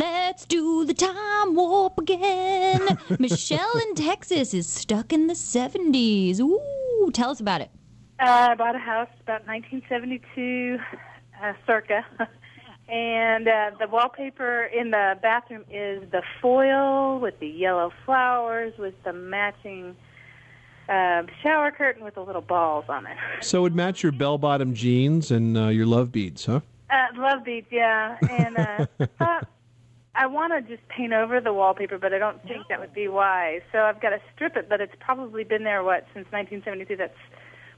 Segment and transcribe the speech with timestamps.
[0.00, 2.98] Let's do the time warp again.
[3.18, 6.40] Michelle in Texas is stuck in the 70s.
[6.40, 7.70] Ooh, tell us about it.
[8.18, 10.78] Uh, I bought a house about 1972,
[11.42, 12.06] uh, circa,
[12.88, 18.94] and uh, the wallpaper in the bathroom is the foil with the yellow flowers with
[19.04, 19.94] the matching
[20.88, 23.18] uh, shower curtain with the little balls on it.
[23.42, 26.60] So it would match your bell-bottom jeans and uh, your love beads, huh?
[26.88, 28.86] Uh, love beads, yeah, and uh,
[29.18, 29.46] thought
[30.14, 33.08] I want to just paint over the wallpaper, but I don't think that would be
[33.08, 33.62] wise.
[33.72, 36.96] So I've got to strip it, but it's probably been there what since 1972.
[36.96, 37.14] That's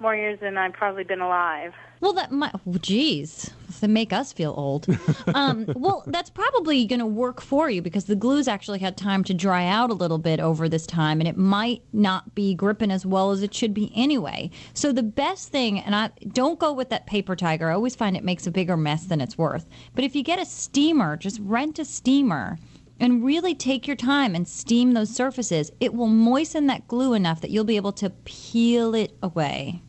[0.00, 1.72] more years than I've probably been alive.
[2.00, 2.60] Well, that might, oh,
[3.76, 4.86] geez, to make us feel old.
[5.34, 9.24] Um, well, that's probably going to work for you because the glue's actually had time
[9.24, 12.90] to dry out a little bit over this time, and it might not be gripping
[12.90, 14.50] as well as it should be anyway.
[14.74, 17.70] So the best thing, and I don't go with that paper tiger.
[17.70, 19.66] I always find it makes a bigger mess than it's worth.
[19.94, 22.58] But if you get a steamer, just rent a steamer
[22.98, 25.70] and really take your time and steam those surfaces.
[25.80, 29.82] It will moisten that glue enough that you'll be able to peel it away.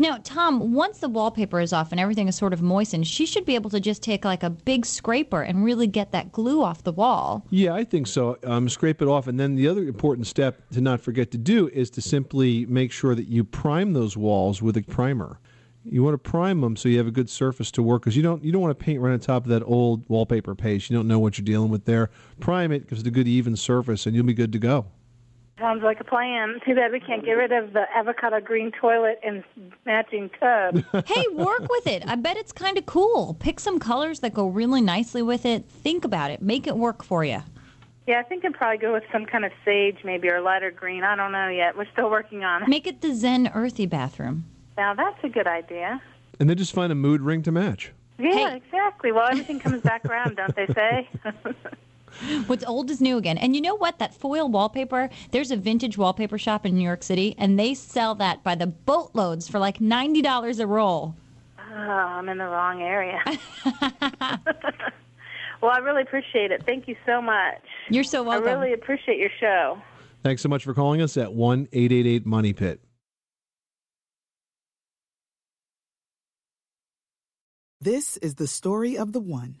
[0.00, 3.44] Now, Tom, once the wallpaper is off and everything is sort of moistened, she should
[3.44, 6.84] be able to just take like a big scraper and really get that glue off
[6.84, 7.44] the wall.
[7.50, 8.38] Yeah, I think so.
[8.44, 11.68] Um, scrape it off, and then the other important step to not forget to do
[11.68, 15.40] is to simply make sure that you prime those walls with a primer.
[15.84, 18.22] You want to prime them so you have a good surface to work because you
[18.22, 20.90] don't you don't want to paint right on top of that old wallpaper paste.
[20.90, 22.10] You don't know what you're dealing with there.
[22.40, 24.86] Prime it, gives it a good even surface, and you'll be good to go.
[25.58, 26.60] Sounds like a plan.
[26.64, 29.42] Too bad we can't get rid of the avocado green toilet and
[29.84, 30.84] matching tub.
[31.06, 32.04] hey, work with it.
[32.06, 33.34] I bet it's kind of cool.
[33.40, 35.64] Pick some colors that go really nicely with it.
[35.68, 36.40] Think about it.
[36.40, 37.42] Make it work for you.
[38.06, 41.04] Yeah, I think I'd probably go with some kind of sage, maybe, or lighter green.
[41.04, 41.76] I don't know yet.
[41.76, 42.68] We're still working on it.
[42.68, 44.46] Make it the Zen Earthy bathroom.
[44.76, 46.00] Now, that's a good idea.
[46.40, 47.92] And then just find a mood ring to match.
[48.18, 49.12] Yeah, exactly.
[49.12, 51.08] Well, everything comes back around, don't they say?
[52.46, 53.38] What's old is new again.
[53.38, 53.98] And you know what?
[53.98, 58.14] That foil wallpaper, there's a vintage wallpaper shop in New York City, and they sell
[58.16, 61.14] that by the boatloads for like $90 a roll.
[61.58, 63.20] oh, I'm in the wrong area.
[65.62, 66.62] well, I really appreciate it.
[66.64, 67.60] Thank you so much.
[67.90, 68.48] You're so welcome.
[68.48, 69.78] I really appreciate your show.
[70.22, 72.80] Thanks so much for calling us at one eight eight eight Money Pit.
[77.80, 79.60] This is the story of the one.